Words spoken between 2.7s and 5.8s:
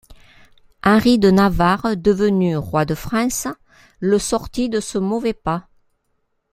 de France, le sortit de ce mauvais pas.